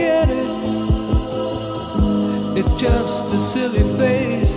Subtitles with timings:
[0.00, 0.48] it.
[2.58, 4.56] It's just a silly face.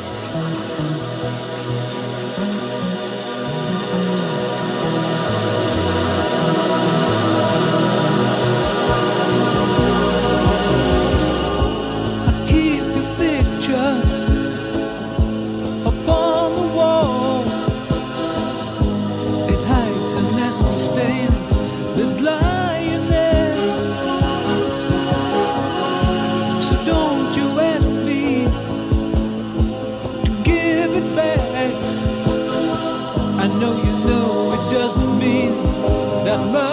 [36.31, 36.70] that much.